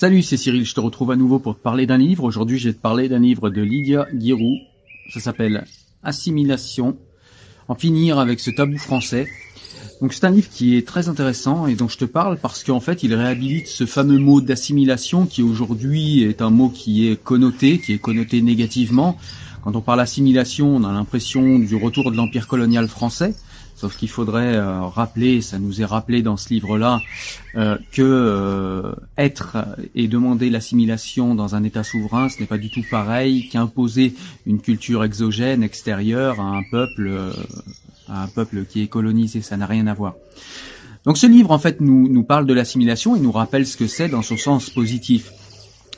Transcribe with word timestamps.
Salut, 0.00 0.22
c'est 0.22 0.38
Cyril, 0.38 0.64
je 0.64 0.72
te 0.72 0.80
retrouve 0.80 1.10
à 1.10 1.16
nouveau 1.16 1.38
pour 1.38 1.58
te 1.58 1.62
parler 1.62 1.84
d'un 1.84 1.98
livre. 1.98 2.24
Aujourd'hui, 2.24 2.58
je 2.58 2.68
vais 2.70 2.74
te 2.74 2.80
parler 2.80 3.10
d'un 3.10 3.18
livre 3.18 3.50
de 3.50 3.60
Lydia 3.60 4.06
Guirou. 4.14 4.56
Ça 5.12 5.20
s'appelle 5.20 5.66
Assimilation, 6.02 6.96
en 7.68 7.74
finir 7.74 8.18
avec 8.18 8.40
ce 8.40 8.50
tabou 8.50 8.78
français. 8.78 9.28
Donc 10.00 10.14
c'est 10.14 10.24
un 10.24 10.30
livre 10.30 10.48
qui 10.48 10.74
est 10.78 10.88
très 10.88 11.10
intéressant 11.10 11.66
et 11.66 11.74
dont 11.74 11.86
je 11.86 11.98
te 11.98 12.06
parle 12.06 12.38
parce 12.38 12.64
qu'en 12.64 12.80
fait 12.80 13.02
il 13.02 13.14
réhabilite 13.14 13.66
ce 13.66 13.84
fameux 13.84 14.16
mot 14.16 14.40
d'assimilation 14.40 15.26
qui 15.26 15.42
aujourd'hui 15.42 16.22
est 16.22 16.40
un 16.40 16.48
mot 16.48 16.70
qui 16.70 17.06
est 17.06 17.22
connoté, 17.22 17.78
qui 17.78 17.92
est 17.92 17.98
connoté 17.98 18.40
négativement. 18.40 19.18
Quand 19.62 19.76
on 19.76 19.82
parle 19.82 19.98
d'assimilation, 19.98 20.76
on 20.76 20.82
a 20.82 20.92
l'impression 20.92 21.58
du 21.58 21.76
retour 21.76 22.10
de 22.10 22.16
l'empire 22.16 22.48
colonial 22.48 22.88
français. 22.88 23.34
Sauf 23.80 23.96
qu'il 23.96 24.10
faudrait 24.10 24.56
euh, 24.56 24.82
rappeler, 24.82 25.40
ça 25.40 25.58
nous 25.58 25.80
est 25.80 25.86
rappelé 25.86 26.20
dans 26.20 26.36
ce 26.36 26.50
livre-là, 26.50 27.00
euh, 27.54 27.78
que 27.92 28.02
euh, 28.02 28.92
être 29.16 29.56
et 29.94 30.06
demander 30.06 30.50
l'assimilation 30.50 31.34
dans 31.34 31.54
un 31.54 31.64
État 31.64 31.82
souverain, 31.82 32.28
ce 32.28 32.40
n'est 32.40 32.46
pas 32.46 32.58
du 32.58 32.68
tout 32.68 32.84
pareil 32.90 33.48
qu'imposer 33.48 34.12
une 34.44 34.60
culture 34.60 35.02
exogène, 35.02 35.62
extérieure 35.62 36.40
à 36.40 36.58
un 36.58 36.62
peuple, 36.70 37.32
à 38.06 38.24
un 38.24 38.26
peuple 38.26 38.66
qui 38.66 38.82
est 38.82 38.86
colonisé. 38.86 39.40
Ça 39.40 39.56
n'a 39.56 39.64
rien 39.64 39.86
à 39.86 39.94
voir. 39.94 40.12
Donc 41.06 41.16
ce 41.16 41.26
livre, 41.26 41.50
en 41.50 41.58
fait, 41.58 41.80
nous, 41.80 42.06
nous 42.06 42.22
parle 42.22 42.44
de 42.44 42.52
l'assimilation 42.52 43.16
et 43.16 43.18
nous 43.18 43.32
rappelle 43.32 43.66
ce 43.66 43.78
que 43.78 43.86
c'est 43.86 44.10
dans 44.10 44.20
son 44.20 44.36
sens 44.36 44.68
positif. 44.68 45.32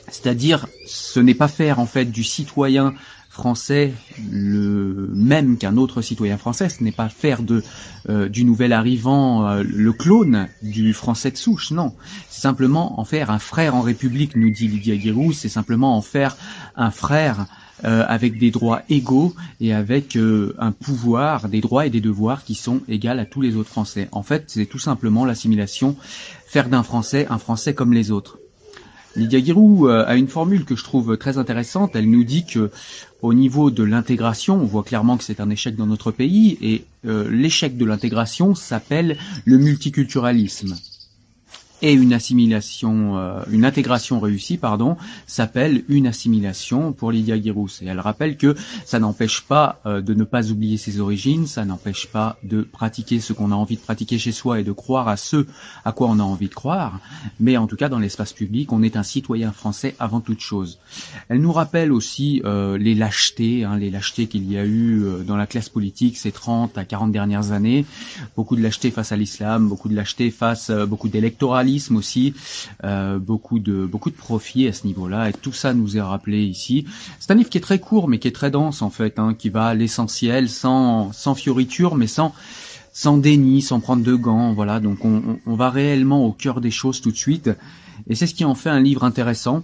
C'est-à-dire, 0.09 0.67
ce 0.85 1.19
n'est 1.19 1.33
pas 1.33 1.49
faire 1.49 1.79
en 1.79 1.85
fait 1.85 2.05
du 2.05 2.23
citoyen 2.23 2.93
français 3.33 3.93
le 4.31 5.09
même 5.11 5.57
qu'un 5.57 5.75
autre 5.75 6.03
citoyen 6.03 6.37
français. 6.37 6.69
Ce 6.69 6.83
n'est 6.83 6.91
pas 6.91 7.09
faire 7.09 7.41
de 7.41 7.63
euh, 8.07 8.29
du 8.29 8.45
nouvel 8.45 8.73
arrivant 8.73 9.47
euh, 9.47 9.63
le 9.63 9.91
clone 9.91 10.47
du 10.61 10.93
français 10.93 11.31
de 11.31 11.37
souche, 11.37 11.71
non. 11.71 11.95
C'est 12.29 12.41
simplement 12.41 12.99
en 12.99 13.05
faire 13.05 13.31
un 13.31 13.39
frère 13.39 13.73
en 13.73 13.81
République, 13.81 14.35
nous 14.35 14.51
dit 14.51 14.67
Lydia 14.67 14.97
Guérou. 14.97 15.33
C'est 15.33 15.49
simplement 15.49 15.97
en 15.97 16.01
faire 16.03 16.37
un 16.75 16.91
frère 16.91 17.47
euh, 17.85 18.05
avec 18.07 18.37
des 18.37 18.51
droits 18.51 18.83
égaux 18.87 19.33
et 19.59 19.73
avec 19.73 20.15
un 20.15 20.71
pouvoir, 20.71 21.49
des 21.49 21.59
droits 21.59 21.87
et 21.87 21.89
des 21.89 22.01
devoirs 22.01 22.43
qui 22.43 22.53
sont 22.53 22.81
égaux 22.87 23.09
à 23.17 23.25
tous 23.25 23.41
les 23.41 23.55
autres 23.55 23.69
Français. 23.71 24.09
En 24.11 24.21
fait, 24.21 24.43
c'est 24.45 24.67
tout 24.67 24.79
simplement 24.79 25.25
l'assimilation, 25.25 25.95
faire 26.45 26.69
d'un 26.69 26.83
Français 26.83 27.25
un 27.31 27.39
Français 27.39 27.73
comme 27.73 27.93
les 27.93 28.11
autres. 28.11 28.37
Lydia 29.15 29.41
Guirou 29.41 29.87
a 29.87 30.15
une 30.15 30.27
formule 30.27 30.65
que 30.65 30.75
je 30.75 30.83
trouve 30.83 31.17
très 31.17 31.37
intéressante. 31.37 31.95
Elle 31.95 32.09
nous 32.09 32.23
dit 32.23 32.45
que 32.45 32.71
au 33.21 33.33
niveau 33.33 33.71
de 33.71 33.83
l'intégration, 33.83 34.55
on 34.55 34.65
voit 34.65 34.83
clairement 34.83 35.17
que 35.17 35.23
c'est 35.23 35.39
un 35.39 35.49
échec 35.49 35.75
dans 35.75 35.85
notre 35.85 36.11
pays 36.11 36.57
et 36.61 36.85
euh, 37.05 37.29
l'échec 37.29 37.77
de 37.77 37.85
l'intégration 37.85 38.53
s'appelle 38.53 39.17
le 39.45 39.57
multiculturalisme 39.57 40.75
et 41.83 41.91
une 41.91 42.13
assimilation, 42.13 43.17
euh, 43.17 43.41
une 43.51 43.65
intégration 43.65 44.21
réussie, 44.21 44.57
pardon, 44.57 44.95
s'appelle 45.27 45.83
une 45.89 46.07
assimilation 46.07 46.93
pour 46.93 47.11
Lydia 47.11 47.37
Guirous. 47.37 47.81
Et 47.81 47.87
elle 47.87 47.99
rappelle 47.99 48.37
que 48.37 48.55
ça 48.85 48.99
n'empêche 48.99 49.41
pas 49.41 49.81
euh, 49.85 50.01
de 50.01 50.13
ne 50.13 50.23
pas 50.23 50.49
oublier 50.49 50.77
ses 50.77 51.01
origines, 51.01 51.45
ça 51.45 51.65
n'empêche 51.65 52.07
pas 52.07 52.37
de 52.43 52.61
pratiquer 52.61 53.19
ce 53.19 53.33
qu'on 53.33 53.51
a 53.51 53.55
envie 53.55 53.75
de 53.75 53.81
pratiquer 53.81 54.17
chez 54.17 54.31
soi 54.31 54.61
et 54.61 54.63
de 54.63 54.71
croire 54.71 55.09
à 55.09 55.17
ce 55.17 55.45
à 55.83 55.91
quoi 55.91 56.07
on 56.07 56.19
a 56.19 56.23
envie 56.23 56.47
de 56.47 56.53
croire, 56.53 57.01
mais 57.41 57.57
en 57.57 57.67
tout 57.67 57.75
cas 57.75 57.89
dans 57.89 57.99
l'espace 57.99 58.31
public, 58.31 58.71
on 58.71 58.81
est 58.81 58.95
un 58.95 59.03
citoyen 59.03 59.51
français 59.51 59.93
avant 59.99 60.21
toute 60.21 60.39
chose. 60.39 60.79
Elle 61.27 61.41
nous 61.41 61.51
rappelle 61.51 61.91
aussi 61.91 62.41
euh, 62.45 62.77
les 62.77 62.95
lâchetés, 62.95 63.65
hein, 63.65 63.75
les 63.75 63.89
lâchetés 63.89 64.27
qu'il 64.27 64.49
y 64.49 64.57
a 64.57 64.65
eu 64.65 65.03
dans 65.27 65.35
la 65.35 65.47
classe 65.47 65.67
politique 65.67 66.17
ces 66.17 66.31
30 66.31 66.77
à 66.77 66.85
40 66.85 67.11
dernières 67.11 67.51
années, 67.51 67.85
beaucoup 68.37 68.55
de 68.55 68.61
lâcheté 68.61 68.89
face 68.89 69.11
à 69.11 69.17
l'islam, 69.17 69.67
beaucoup 69.67 69.89
de 69.89 69.95
lâcheté 69.95 70.31
face, 70.31 70.71
beaucoup 70.71 71.09
d'électoralisme 71.09 71.72
aussi, 71.95 72.33
euh, 72.83 73.19
beaucoup 73.19 73.59
de 73.59 73.85
beaucoup 73.85 74.09
de 74.09 74.15
profits 74.15 74.67
à 74.67 74.73
ce 74.73 74.87
niveau-là, 74.87 75.29
et 75.29 75.33
tout 75.33 75.53
ça 75.53 75.73
nous 75.73 75.97
est 75.97 76.01
rappelé 76.01 76.43
ici. 76.43 76.85
C'est 77.19 77.31
un 77.31 77.35
livre 77.35 77.49
qui 77.49 77.57
est 77.57 77.61
très 77.61 77.79
court, 77.79 78.07
mais 78.07 78.19
qui 78.19 78.27
est 78.27 78.31
très 78.31 78.51
dense 78.51 78.81
en 78.81 78.89
fait, 78.89 79.19
hein, 79.19 79.33
qui 79.33 79.49
va 79.49 79.67
à 79.67 79.73
l'essentiel, 79.73 80.49
sans 80.49 81.11
sans 81.13 81.35
fioriture, 81.35 81.95
mais 81.95 82.07
sans 82.07 82.33
sans 82.91 83.17
déni, 83.17 83.61
sans 83.61 83.79
prendre 83.79 84.03
de 84.03 84.13
gants, 84.15 84.53
voilà. 84.53 84.79
Donc 84.79 85.03
on, 85.05 85.39
on 85.45 85.55
va 85.55 85.69
réellement 85.69 86.25
au 86.25 86.31
cœur 86.31 86.61
des 86.61 86.71
choses 86.71 87.01
tout 87.01 87.11
de 87.11 87.17
suite, 87.17 87.49
et 88.07 88.15
c'est 88.15 88.27
ce 88.27 88.35
qui 88.35 88.45
en 88.45 88.55
fait 88.55 88.69
un 88.69 88.79
livre 88.79 89.03
intéressant. 89.03 89.63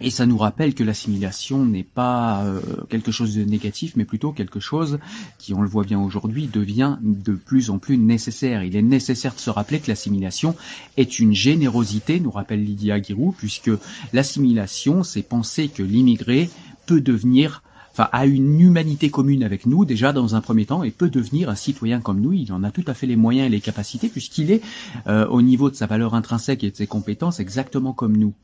Et 0.00 0.10
ça 0.10 0.26
nous 0.26 0.38
rappelle 0.38 0.74
que 0.74 0.84
l'assimilation 0.84 1.64
n'est 1.64 1.82
pas 1.82 2.44
euh, 2.44 2.60
quelque 2.88 3.10
chose 3.10 3.34
de 3.34 3.42
négatif, 3.42 3.94
mais 3.96 4.04
plutôt 4.04 4.32
quelque 4.32 4.60
chose 4.60 4.98
qui, 5.38 5.54
on 5.54 5.62
le 5.62 5.68
voit 5.68 5.84
bien 5.84 6.00
aujourd'hui, 6.00 6.46
devient 6.46 6.96
de 7.02 7.32
plus 7.32 7.70
en 7.70 7.78
plus 7.78 7.98
nécessaire. 7.98 8.62
Il 8.62 8.76
est 8.76 8.82
nécessaire 8.82 9.34
de 9.34 9.40
se 9.40 9.50
rappeler 9.50 9.80
que 9.80 9.88
l'assimilation 9.88 10.54
est 10.96 11.18
une 11.18 11.34
générosité, 11.34 12.20
nous 12.20 12.30
rappelle 12.30 12.64
Lydia 12.64 13.02
Giroux, 13.02 13.34
puisque 13.36 13.70
l'assimilation, 14.12 15.02
c'est 15.02 15.22
penser 15.22 15.68
que 15.68 15.82
l'immigré 15.82 16.48
peut 16.86 17.00
devenir 17.00 17.62
enfin, 17.98 18.08
a 18.12 18.26
une 18.26 18.60
humanité 18.60 19.10
commune 19.10 19.42
avec 19.42 19.66
nous 19.66 19.84
déjà 19.84 20.12
dans 20.12 20.36
un 20.36 20.40
premier 20.40 20.66
temps 20.66 20.84
et 20.84 20.90
peut 20.90 21.10
devenir 21.10 21.50
un 21.50 21.56
citoyen 21.56 22.00
comme 22.00 22.20
nous. 22.20 22.32
Il 22.32 22.52
en 22.52 22.62
a 22.62 22.70
tout 22.70 22.84
à 22.86 22.94
fait 22.94 23.06
les 23.06 23.16
moyens 23.16 23.46
et 23.46 23.50
les 23.50 23.60
capacités 23.60 24.08
puisqu'il 24.08 24.52
est 24.52 24.62
euh, 25.08 25.26
au 25.26 25.42
niveau 25.42 25.68
de 25.68 25.74
sa 25.74 25.86
valeur 25.86 26.14
intrinsèque 26.14 26.62
et 26.62 26.70
de 26.70 26.76
ses 26.76 26.86
compétences 26.86 27.40
exactement 27.40 27.92
comme 27.92 28.16
nous. 28.16 28.34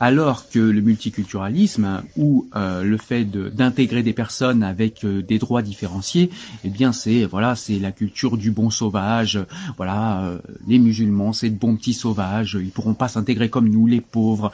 Alors 0.00 0.48
que 0.50 0.58
le 0.58 0.80
multiculturalisme 0.80 2.02
ou 2.16 2.48
euh, 2.56 2.82
le 2.82 2.96
fait 2.96 3.24
d'intégrer 3.24 4.02
des 4.02 4.12
personnes 4.12 4.62
avec 4.62 5.04
euh, 5.04 5.22
des 5.22 5.38
droits 5.38 5.62
différenciés, 5.62 6.30
eh 6.64 6.68
bien 6.68 6.92
c'est 6.92 7.24
voilà 7.24 7.54
c'est 7.54 7.78
la 7.78 7.92
culture 7.92 8.36
du 8.36 8.50
bon 8.50 8.70
sauvage. 8.70 9.38
Voilà 9.76 10.38
les 10.66 10.78
musulmans 10.78 11.32
c'est 11.32 11.50
de 11.50 11.58
bons 11.58 11.76
petits 11.76 11.94
sauvages. 11.94 12.58
Ils 12.60 12.70
pourront 12.70 12.94
pas 12.94 13.08
s'intégrer 13.08 13.50
comme 13.50 13.68
nous 13.68 13.86
les 13.86 14.00
pauvres. 14.00 14.50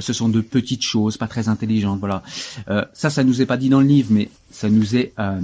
ce 0.00 0.12
sont 0.12 0.28
de 0.28 0.40
petites 0.40 0.82
choses 0.82 1.16
pas 1.16 1.28
très 1.28 1.48
intelligentes. 1.48 2.00
Voilà 2.00 2.22
ça 2.92 3.10
ça 3.10 3.24
nous 3.24 3.42
est 3.42 3.46
pas 3.46 3.56
dit 3.56 3.68
dans 3.68 3.80
le 3.80 3.86
mais 4.10 4.28
ça 4.50 4.68
nous 4.70 4.96
est 4.96 5.12
euh, 5.18 5.40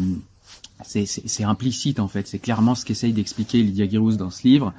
c'est 0.84 1.44
implicite 1.44 1.98
en 1.98 2.08
fait, 2.08 2.28
c'est 2.28 2.38
clairement 2.38 2.74
ce 2.74 2.84
qu'essaye 2.84 3.12
d'expliquer 3.12 3.62
Lydia 3.62 3.88
Girouz 3.88 4.16
dans 4.16 4.30
ce 4.30 4.46
livre. 4.46 4.72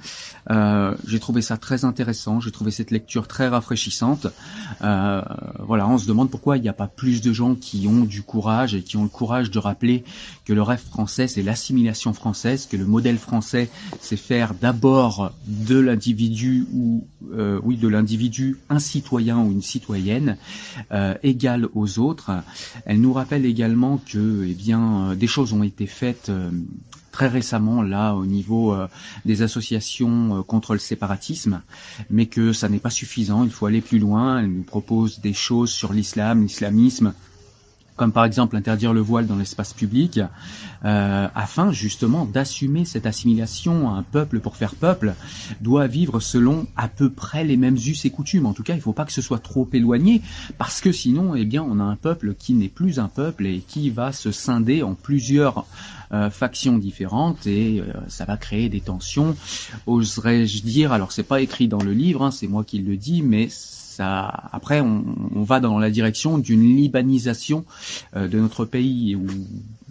Euh, 0.50 0.96
j'ai 1.07 1.19
trouvé 1.19 1.42
ça 1.42 1.57
très 1.57 1.84
intéressant, 1.86 2.40
j'ai 2.40 2.51
trouvé 2.51 2.72
cette 2.72 2.92
lecture 2.92 3.28
très 3.28 3.48
rafraîchissante. 3.48 4.28
Euh, 4.81 5.22
voilà, 5.60 5.88
on 5.88 5.98
se 5.98 6.07
demande 6.07 6.30
pourquoi 6.30 6.57
il 6.57 6.62
n'y 6.62 6.69
a 6.69 6.74
pas 6.74 6.88
plus 6.88 7.22
de 7.22 7.34
gens 7.34 7.56
qui 7.56 7.88
ont 7.88 8.06
du 8.06 8.22
courage 8.22 8.75
et 8.75 8.81
qui 8.81 8.98
ont 8.98 9.04
le 9.04 9.10
courage 9.10 9.51
de 9.51 9.60
rappeler 9.60 10.04
que 10.46 10.54
le 10.54 10.62
rêve 10.62 10.81
français 10.81 11.28
c'est 11.28 11.44
l'assimilation 11.44 12.13
française, 12.13 12.66
que 12.66 12.78
le 12.78 12.86
modèle 12.86 13.18
français 13.18 13.69
c'est 14.00 14.18
faire 14.18 14.54
d'abord 14.54 15.34
de 15.48 15.78
l'individu 15.78 16.66
ou 16.74 17.06
euh, 17.34 17.60
oui 17.63 17.75
de 17.75 17.88
l'individu 17.88 18.57
un 18.69 18.80
citoyen 18.80 19.40
ou 19.40 19.52
une 19.52 19.62
citoyenne 19.62 20.38
égale 21.24 21.68
aux 21.74 22.00
autres. 22.00 22.31
Elle 22.86 23.02
nous 23.02 23.13
rappelle 23.13 23.45
également 23.45 24.02
que 24.06 24.45
eh 24.48 24.54
bien 24.54 25.16
des 25.16 25.28
choses 25.28 25.54
ont 25.54 25.63
été 25.63 25.89
faites 25.90 26.30
euh, 26.30 26.52
très 27.12 27.28
récemment 27.28 27.82
là 27.82 28.14
au 28.14 28.26
niveau 28.26 28.74
euh, 28.74 28.88
des 29.26 29.42
associations 29.42 30.40
euh, 30.40 30.42
contre 30.42 30.74
le 30.74 30.80
séparatisme, 30.80 31.62
mais 32.10 32.28
que 32.28 32.54
ça 32.54 32.70
n'est 32.70 32.80
pas 32.80 32.90
suffisant, 32.90 33.44
il 33.44 33.52
faut 33.52 33.66
aller 33.66 33.82
plus 33.82 34.00
loin. 34.00 34.40
Elle 34.40 34.52
nous 34.52 34.64
propose 34.64 35.20
des 35.20 35.34
choses 35.34 35.72
sur 35.72 35.94
l'islam, 35.94 36.44
l'islamisme, 36.44 37.14
comme 38.00 38.13
par 38.13 38.24
exemple 38.24 38.56
interdire 38.56 38.94
le 38.94 39.01
voile 39.01 39.28
dans 39.28 39.36
l'espace 39.36 39.74
public, 39.74 40.22
euh, 40.86 41.28
afin 41.36 41.74
justement 41.74 42.24
d'assumer 42.24 42.86
cette 42.86 43.06
assimilation. 43.06 43.94
Un 43.94 44.04
peuple 44.04 44.40
pour 44.40 44.56
faire 44.56 44.74
peuple 44.74 45.16
doit 45.60 45.88
vivre 45.88 46.22
selon 46.22 46.66
à 46.78 46.88
peu 46.88 47.10
près 47.10 47.44
les 47.44 47.57
mêmes 47.57 47.75
us 47.75 48.06
et 48.06 48.10
coutumes. 48.10 48.46
En 48.46 48.54
tout 48.54 48.63
cas, 48.63 48.72
il 48.72 48.78
ne 48.78 48.81
faut 48.81 48.94
pas 48.94 49.04
que 49.04 49.12
ce 49.12 49.22
soit 49.22 49.40
trop 49.40 49.68
éloigné, 49.74 50.22
parce 50.57 50.80
que 50.80 50.94
sinon, 50.94 51.36
eh 51.36 51.44
bien, 51.44 51.62
on 51.62 51.81
a 51.81 51.84
un 51.84 51.98
peuple 51.98 52.36
qui 52.36 52.54
n'est 52.54 52.69
plus 52.69 53.00
un 53.00 53.10
peuple 53.10 53.46
et 53.46 53.60
qui 53.68 53.90
va 53.90 54.13
se 54.13 54.31
scinder 54.31 54.81
en 54.81 54.94
plusieurs 54.94 55.66
euh, 56.12 56.30
factions 56.30 56.78
différentes 56.78 57.46
et 57.46 57.82
euh, 57.82 57.94
ça 58.08 58.26
va 58.26 58.38
créer 58.38 58.70
des 58.70 58.82
tensions. 58.82 59.36
Oserais-je 59.86 60.64
dire 60.64 60.92
Alors, 60.92 61.12
c'est 61.12 61.24
pas 61.24 61.42
écrit 61.42 61.68
dans 61.68 61.82
le 61.82 61.94
livre, 61.94 62.24
hein, 62.24 62.32
c'est 62.32 62.48
moi 62.48 62.64
qui 62.64 62.80
le 62.80 62.98
dis, 62.98 63.22
mais 63.22 63.50
après, 64.02 64.82
on, 64.82 65.04
va 65.44 65.60
dans 65.60 65.80
la 65.80 65.90
direction 65.90 66.38
d'une 66.38 66.76
libanisation 66.76 67.66
euh, 68.16 68.28
de 68.28 68.40
notre 68.40 68.66
pays 68.66 69.16
ou 69.16 69.26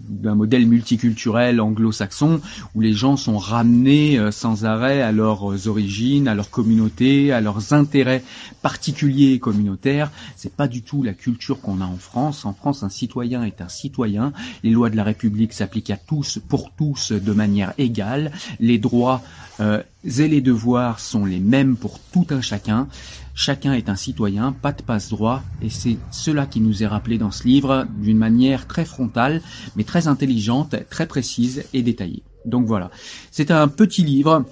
d'un 0.08 0.34
modèle 0.34 0.66
multiculturel 0.66 1.60
anglo-saxon 1.60 2.40
où 2.74 2.80
les 2.80 2.94
gens 2.94 3.16
sont 3.16 3.36
ramenés 3.36 4.18
euh, 4.18 4.30
sans 4.30 4.64
arrêt 4.64 5.02
à 5.02 5.12
leurs 5.12 5.68
origines, 5.68 6.28
à 6.28 6.34
leur 6.34 6.50
communauté, 6.50 7.32
à 7.32 7.40
leurs 7.40 7.72
intérêts 7.74 8.22
particuliers 8.62 9.32
et 9.32 9.38
communautaires. 9.38 10.10
C'est 10.36 10.54
pas 10.54 10.68
du 10.68 10.82
tout 10.82 11.02
la 11.02 11.12
culture 11.12 11.60
qu'on 11.60 11.80
a 11.80 11.84
en 11.84 11.96
France. 11.96 12.44
En 12.44 12.54
France, 12.54 12.82
un 12.82 12.88
citoyen 12.88 13.42
est 13.44 13.60
un 13.60 13.68
citoyen. 13.68 14.32
Les 14.62 14.70
lois 14.70 14.90
de 14.90 14.96
la 14.96 15.04
République 15.04 15.52
s'appliquent 15.52 15.90
à 15.90 15.96
tous, 16.08 16.40
pour 16.48 16.72
tous, 16.72 17.12
de 17.12 17.32
manière 17.32 17.74
égale. 17.78 18.32
Les 18.58 18.78
droits 18.78 19.22
euh, 19.60 19.82
et 20.04 20.26
les 20.26 20.40
devoirs 20.40 20.98
sont 20.98 21.24
les 21.24 21.38
mêmes 21.38 21.76
pour 21.76 22.00
tout 22.00 22.26
un 22.30 22.40
chacun. 22.40 22.88
Chacun 23.34 23.74
est 23.74 23.88
un 23.88 23.94
citoyen, 23.94 24.50
pas 24.52 24.72
de 24.72 24.82
passe-droit, 24.82 25.44
et 25.62 25.70
c'est 25.70 25.96
cela 26.10 26.46
qui 26.46 26.60
nous 26.60 26.82
est 26.82 26.88
rappelé 26.88 27.18
dans 27.18 27.30
ce 27.30 27.44
livre 27.44 27.86
d'une 27.98 28.18
manière 28.18 28.66
très 28.66 28.84
frontale, 28.84 29.42
mais 29.76 29.84
très 29.84 30.08
intelligente, 30.08 30.74
très 30.90 31.06
précise 31.06 31.64
et 31.72 31.82
détaillée. 31.82 32.24
Donc 32.46 32.66
voilà, 32.66 32.90
c'est 33.30 33.52
un 33.52 33.68
petit 33.68 34.02
livre 34.02 34.44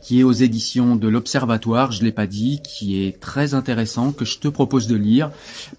qui 0.00 0.20
est 0.20 0.22
aux 0.22 0.32
éditions 0.32 0.96
de 0.96 1.08
l'Observatoire, 1.08 1.92
je 1.92 2.02
l'ai 2.02 2.12
pas 2.12 2.26
dit, 2.26 2.60
qui 2.62 3.02
est 3.02 3.20
très 3.20 3.54
intéressant, 3.54 4.12
que 4.12 4.24
je 4.24 4.38
te 4.38 4.48
propose 4.48 4.86
de 4.86 4.96
lire, 4.96 5.30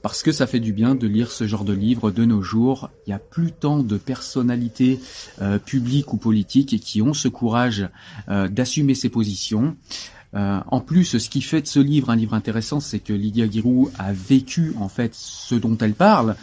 parce 0.01 0.23
que 0.23 0.31
ça 0.31 0.47
fait 0.47 0.59
du 0.59 0.73
bien 0.73 0.95
de 0.95 1.07
lire 1.07 1.31
ce 1.31 1.47
genre 1.47 1.65
de 1.65 1.73
livre 1.73 2.11
de 2.11 2.25
nos 2.25 2.41
jours. 2.41 2.89
Il 3.05 3.09
n'y 3.09 3.13
a 3.13 3.19
plus 3.19 3.51
tant 3.51 3.79
de 3.79 3.97
personnalités 3.97 4.99
euh, 5.41 5.59
publiques 5.59 6.13
ou 6.13 6.17
politiques 6.17 6.79
qui 6.79 7.01
ont 7.01 7.13
ce 7.13 7.27
courage 7.27 7.87
euh, 8.29 8.47
d'assumer 8.47 8.95
ses 8.95 9.09
positions. 9.09 9.75
Euh, 10.35 10.59
en 10.67 10.79
plus, 10.79 11.17
ce 11.17 11.29
qui 11.29 11.41
fait 11.41 11.61
de 11.61 11.67
ce 11.67 11.79
livre 11.79 12.09
un 12.09 12.15
livre 12.15 12.33
intéressant, 12.33 12.79
c'est 12.79 12.99
que 12.99 13.13
Lydia 13.13 13.49
Giroux 13.49 13.91
a 13.99 14.13
vécu 14.13 14.73
en 14.79 14.89
fait 14.89 15.11
ce 15.13 15.55
dont 15.55 15.77
elle 15.79 15.93
parle, 15.93 16.35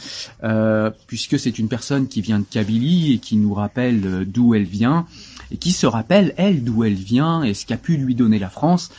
euh, 0.44 0.90
puisque 1.06 1.38
c'est 1.38 1.58
une 1.58 1.68
personne 1.68 2.06
qui 2.06 2.20
vient 2.20 2.38
de 2.38 2.44
Kabylie 2.48 3.14
et 3.14 3.18
qui 3.18 3.36
nous 3.36 3.54
rappelle 3.54 4.02
euh, 4.06 4.24
d'où 4.24 4.54
elle 4.54 4.64
vient, 4.64 5.06
et 5.50 5.56
qui 5.56 5.72
se 5.72 5.86
rappelle 5.86 6.34
elle 6.36 6.62
d'où 6.62 6.84
elle 6.84 6.94
vient 6.94 7.42
et 7.42 7.54
ce 7.54 7.66
qu'a 7.66 7.76
pu 7.76 7.96
lui 7.96 8.14
donner 8.14 8.38
la 8.38 8.50
France. 8.50 8.90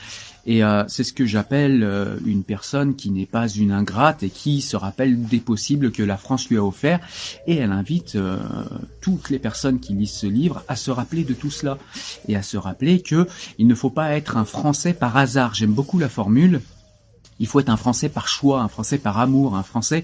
Et 0.45 0.63
euh, 0.63 0.83
c'est 0.87 1.03
ce 1.03 1.13
que 1.13 1.25
j'appelle 1.25 1.83
euh, 1.83 2.17
une 2.25 2.43
personne 2.43 2.95
qui 2.95 3.11
n'est 3.11 3.25
pas 3.25 3.47
une 3.47 3.71
ingrate 3.71 4.23
et 4.23 4.29
qui 4.29 4.61
se 4.61 4.75
rappelle 4.75 5.23
des 5.23 5.39
possibles 5.39 5.91
que 5.91 6.03
la 6.03 6.17
France 6.17 6.49
lui 6.49 6.57
a 6.57 6.63
offert. 6.63 6.99
Et 7.47 7.57
elle 7.57 7.71
invite 7.71 8.15
euh, 8.15 8.37
toutes 9.01 9.29
les 9.29 9.39
personnes 9.39 9.79
qui 9.79 9.93
lisent 9.93 10.13
ce 10.13 10.27
livre 10.27 10.63
à 10.67 10.75
se 10.75 10.89
rappeler 10.91 11.23
de 11.23 11.33
tout 11.33 11.51
cela 11.51 11.77
et 12.27 12.35
à 12.35 12.41
se 12.41 12.57
rappeler 12.57 13.01
que 13.01 13.27
il 13.59 13.67
ne 13.67 13.75
faut 13.75 13.89
pas 13.89 14.15
être 14.15 14.37
un 14.37 14.45
Français 14.45 14.93
par 14.93 15.15
hasard. 15.17 15.53
J'aime 15.53 15.73
beaucoup 15.73 15.99
la 15.99 16.09
formule. 16.09 16.61
Il 17.39 17.47
faut 17.47 17.59
être 17.59 17.69
un 17.69 17.77
Français 17.77 18.09
par 18.09 18.27
choix, 18.27 18.61
un 18.61 18.67
Français 18.67 18.97
par 18.97 19.19
amour, 19.19 19.55
un 19.55 19.63
Français 19.63 20.03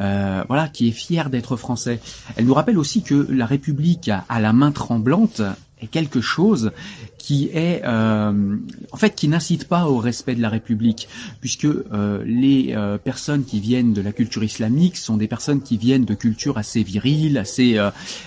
euh, 0.00 0.44
voilà, 0.48 0.68
qui 0.68 0.88
est 0.88 0.92
fier 0.92 1.28
d'être 1.28 1.56
français. 1.56 2.00
Elle 2.36 2.46
nous 2.46 2.54
rappelle 2.54 2.78
aussi 2.78 3.02
que 3.02 3.26
la 3.30 3.44
République 3.44 4.08
a, 4.08 4.40
la 4.40 4.52
main 4.52 4.72
tremblante 4.72 5.42
est 5.80 5.86
quelque 5.86 6.20
chose 6.20 6.72
qui 7.18 7.50
est 7.52 7.82
euh, 7.84 8.56
en 8.92 8.96
fait 8.96 9.14
qui 9.14 9.28
n'incite 9.28 9.68
pas 9.68 9.88
au 9.88 9.98
respect 9.98 10.34
de 10.34 10.42
la 10.42 10.48
République 10.48 11.08
puisque 11.40 11.64
euh, 11.64 12.22
les 12.24 12.76
personnes 13.04 13.44
qui 13.44 13.60
viennent 13.60 13.92
de 13.92 14.02
la 14.02 14.12
culture 14.12 14.44
islamique 14.44 14.96
sont 14.96 15.16
des 15.16 15.28
personnes 15.28 15.62
qui 15.62 15.76
viennent 15.76 16.04
de 16.04 16.14
cultures 16.14 16.58
assez 16.58 16.82
viriles 16.82 17.38
assez 17.38 17.78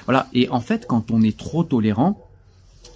voilà. 0.06 0.28
Et 0.34 0.50
en 0.50 0.62
fait 0.62 0.86
quand 0.88 1.12
on 1.12 1.22
est 1.22 1.38
trop 1.38 1.64
tolérant 1.64 2.28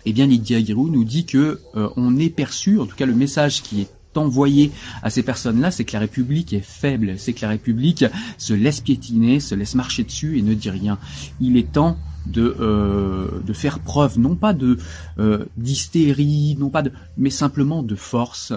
eh 0.06 0.14
bien 0.14 0.26
Lydia 0.26 0.64
Giroux 0.64 0.90
nous 0.90 1.04
dit 1.04 1.26
que 1.26 1.60
on 1.74 2.18
est 2.18 2.30
perçu 2.30 2.80
en 2.80 2.86
tout 2.86 2.96
cas 2.96 3.06
le 3.06 3.16
message 3.16 3.62
qui 3.62 3.82
est 3.82 3.90
envoyé 4.18 4.72
à 5.04 5.10
ces 5.10 5.24
personnes-là, 5.24 5.72
c'est 5.72 5.86
que 5.86 5.94
la 5.94 6.00
République 6.00 6.54
est 6.54 6.66
faible, 6.66 7.16
c'est 7.18 7.34
que 7.34 7.42
la 7.42 7.50
République 7.50 8.06
se 8.38 8.54
laisse 8.54 8.82
piétiner, 8.82 9.40
se 9.40 9.56
laisse 9.56 9.76
marcher 9.76 10.04
dessus 10.04 10.38
et 10.38 10.42
ne 10.42 10.54
dit 10.54 10.70
rien. 10.70 10.98
Il 11.40 11.58
est 11.58 11.72
temps 11.72 11.98
de, 12.26 12.56
euh, 12.60 13.42
de 13.46 13.54
faire 13.54 13.80
preuve 13.80 14.20
non 14.20 14.36
pas 14.36 14.54
de 14.54 14.78
euh, 15.20 15.46
d'hystérie, 15.56 16.56
non 16.60 16.70
pas 16.70 16.82
de, 16.82 16.92
mais 17.18 17.30
simplement 17.30 17.84
de 17.84 17.96
force 17.96 18.54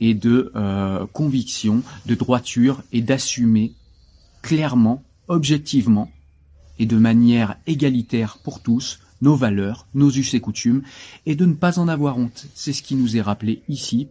et 0.00 0.14
de 0.14 0.52
euh, 0.56 1.06
conviction, 1.12 1.82
de 2.06 2.14
droiture 2.14 2.82
et 2.92 3.00
d'assumer 3.00 3.72
clairement, 4.42 5.02
objectivement 5.28 6.10
et 6.78 6.86
de 6.86 6.96
manière 6.96 7.56
égalitaire 7.66 8.38
pour 8.42 8.60
tous 8.60 8.98
nos 9.22 9.36
valeurs, 9.36 9.86
nos 9.94 10.10
us 10.10 10.34
et 10.34 10.40
coutumes, 10.40 10.82
et 11.24 11.34
de 11.34 11.46
ne 11.46 11.54
pas 11.54 11.78
en 11.78 11.88
avoir 11.88 12.18
honte. 12.18 12.46
C'est 12.54 12.72
ce 12.72 12.82
qui 12.82 12.94
nous 12.94 13.16
est 13.16 13.22
rappelé 13.22 13.62
ici 13.68 14.08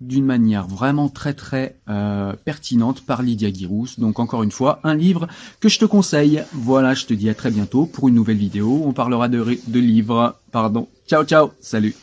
d'une 0.00 0.24
manière 0.24 0.66
vraiment 0.66 1.08
très 1.08 1.34
très 1.34 1.76
euh, 1.88 2.34
pertinente 2.44 3.04
par 3.04 3.22
Lydia 3.22 3.52
Giroux. 3.52 3.86
Donc 3.98 4.18
encore 4.18 4.42
une 4.42 4.52
fois, 4.52 4.80
un 4.84 4.94
livre 4.94 5.26
que 5.60 5.68
je 5.68 5.78
te 5.78 5.84
conseille. 5.84 6.42
Voilà, 6.52 6.94
je 6.94 7.06
te 7.06 7.14
dis 7.14 7.28
à 7.28 7.34
très 7.34 7.50
bientôt 7.50 7.86
pour 7.86 8.08
une 8.08 8.14
nouvelle 8.14 8.36
vidéo. 8.36 8.82
On 8.84 8.92
parlera 8.92 9.28
de, 9.28 9.58
de 9.66 9.80
livres. 9.80 10.36
Pardon. 10.52 10.88
Ciao 11.06 11.24
ciao. 11.24 11.50
Salut. 11.60 11.94